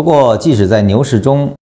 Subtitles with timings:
[0.00, 1.54] 不过，即使在牛市中，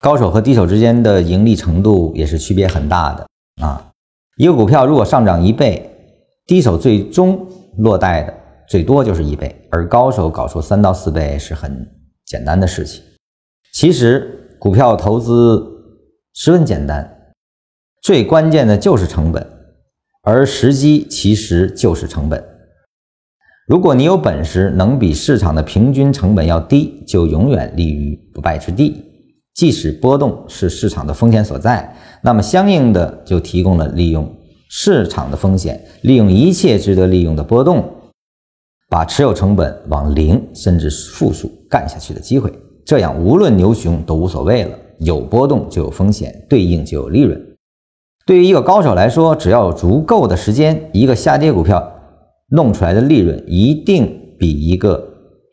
[0.00, 3.24] 高手和低手之间的盈利程度也是区别很大的
[3.62, 3.92] 啊。
[4.36, 5.88] 一个股票如果上涨一倍，
[6.44, 7.46] 低手最终
[7.76, 8.34] 落袋的
[8.68, 11.88] 最多就是一倍，而高手搞出三到四倍是很
[12.26, 13.00] 简单的事情。
[13.72, 15.64] 其实股票投资
[16.34, 17.08] 十分简单，
[18.02, 19.46] 最关键的就是成本，
[20.24, 22.44] 而时机其实就是成本。
[23.68, 29.04] 如果你有本事能比市场的平均成本要低，就永远立于不败之地。
[29.54, 34.26] 即使波动是市场的风险所在，那么相应的就提供了利用
[34.70, 37.84] 市场的风险，利用一切值得利用的波动，
[38.88, 42.50] 把持有成本往零甚至负数干下去的机会。
[42.86, 44.70] 这样无论牛熊都无所谓了。
[45.00, 47.38] 有波动就有风险，对应就有利润。
[48.24, 51.92] 对于一个高手来说，只要有足够的时间，一个下跌股票。
[52.50, 55.02] 弄出来的利润一定比一个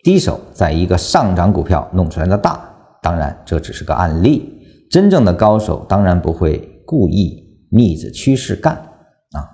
[0.03, 2.59] 低手在一个上涨股票弄出来的大。
[3.01, 4.51] 当然，这只是个案例。
[4.89, 8.73] 真正的高手当然不会故意逆着趋势干
[9.31, 9.45] 啊。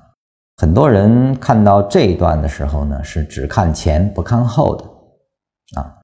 [0.58, 4.84] 很多人看到这一段的时候呢，是只看前不看后的
[5.80, 5.98] 啊。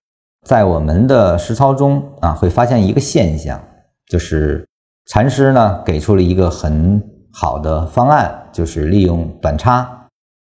[0.45, 3.61] 在我们的实操中啊，会发现一个现象，
[4.07, 4.65] 就是
[5.07, 10.06] 禅师呢给出了一个很好的方案，就是利用短差。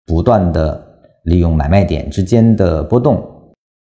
[0.10, 0.84] 不断的
[1.26, 3.24] 利用买卖点之间的波动，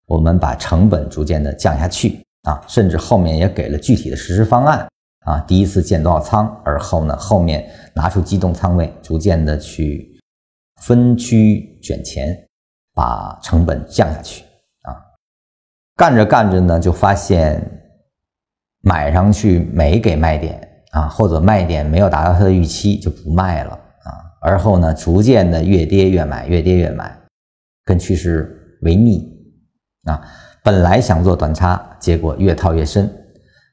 [0.08, 4.86] 我们把成本逐渐的降下去啊，甚至后面也给了具体的实施方案
[5.22, 5.40] 啊。
[5.48, 10.20] 第一次建多少仓，而后呢，后面拿出机动仓位，逐渐的去
[10.82, 12.38] 分区卷钱，
[12.94, 14.44] 把成本降下去
[14.82, 15.00] 啊。
[15.96, 17.66] 干着干着呢，就发现
[18.82, 20.60] 买上去没给卖点
[20.92, 23.80] 啊，或者卖点没有达到他的预期，就不卖了。
[24.48, 27.20] 而后呢，逐渐的越跌越买，越跌越买，
[27.84, 29.30] 跟趋势为逆
[30.06, 30.22] 啊。
[30.64, 33.12] 本来想做短差，结果越套越深。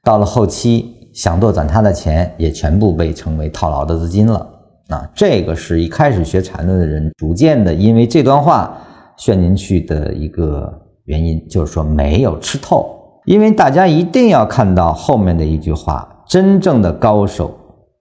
[0.02, 4.44] 到了后期，想做短差的钱也全部被成为套牢的资金了
[4.88, 5.08] 啊。
[5.14, 8.76] 这个是一开始学缠论的人逐渐的因为这段话
[9.16, 10.72] 陷进去的一个
[11.04, 12.90] 原因，就是说没有吃透。
[13.26, 17.56] 因为大家一定要看到后面的一句话：真正的高手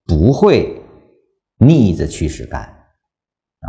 [0.07, 0.79] 不会。
[1.68, 3.68] 逆着趋势干，啊，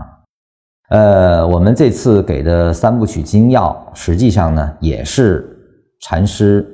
[0.91, 5.44] 呃，我们这次给的三部曲精要，实际上呢也是
[6.00, 6.66] 禅师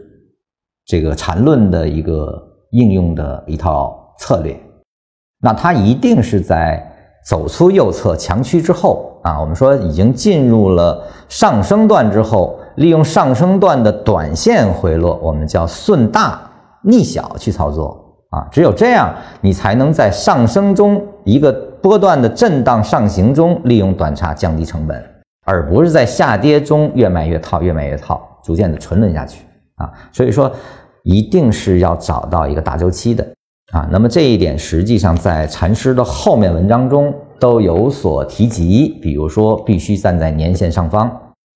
[0.86, 2.42] 这个禅论的一个
[2.72, 4.58] 应用的一套策略。
[5.42, 6.84] 那它一定是在
[7.24, 16.40] 走出右侧强区之后啊，我们说已经进入了上升段之后，利用上升段的短线回落，我们叫顺大
[16.82, 18.06] 逆小去操作。
[18.30, 25.04] 啊，只有这样，你才能在上升中一个波段的震荡上行中，利用短差降低成本，
[25.44, 29.44] 而不是在下跌中越买越套，越买越套，逐渐的沉沦下去
[29.76, 29.90] 啊。
[30.12, 30.50] 所以说，
[31.02, 33.26] 一定是要找到一个大周期的
[33.72, 33.88] 啊。
[33.90, 41.10] 那么这一点实际上在禅师的后面文章中都有所提及，比如说必须站在年线上方，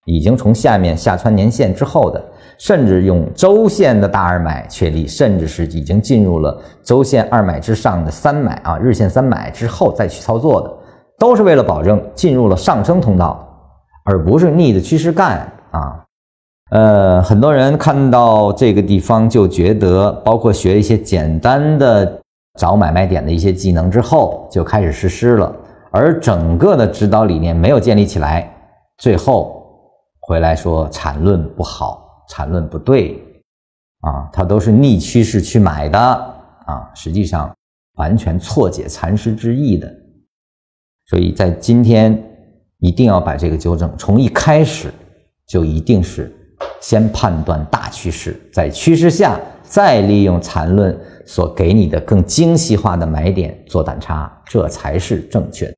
[0.07, 2.23] 已经从下面下穿年线之后的。
[2.59, 10.73] 甚至用周线的大二买确立，甚至是已经进入了周线二买之上的三买啊，日线三买之后再去操作的，
[11.19, 13.47] 都是为了保证进入了上升通道，
[14.05, 16.01] 而不是逆的趋势干啊。
[16.71, 22.21] 呃，很多人看到这个地方就觉得，包括学一些简单的
[22.59, 25.55] 找买卖点的一些技能之后，就开始实施了，
[25.91, 28.51] 而整个的指导理念没有建立起来，
[28.99, 29.63] 最后
[30.23, 32.04] 回来说产论不好。
[32.35, 33.23] 缠论不对
[34.01, 35.99] 啊，它都是逆趋势去买的
[36.67, 37.55] 啊，实际上
[37.95, 39.89] 完全错解禅师之意的。
[41.07, 42.21] 所以在今天
[42.79, 44.93] 一定要把这个纠正，从一开始
[45.47, 46.35] 就一定是
[46.81, 55.77] 先判断大趋势，在趋势下再利用缠论所给你的更精细化的买点做短差，这才是正确的。